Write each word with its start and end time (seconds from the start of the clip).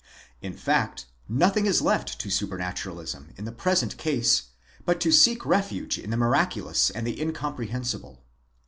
* 0.25 0.41
In 0.47 0.53
fact, 0.53 1.05
nothing 1.29 1.67
is 1.67 1.79
left 1.79 2.17
to 2.21 2.29
supranaturalism 2.29 3.37
in 3.37 3.45
the 3.45 3.51
present 3.51 3.97
case 3.97 4.45
but 4.83 4.99
to 5.01 5.11
seek 5.11 5.45
refuge 5.45 5.99
in 5.99 6.09
the 6.09 6.17
miraculous 6.17 6.89
and 6.89 7.05
the 7.05 7.21
incomprehensible. 7.21 8.23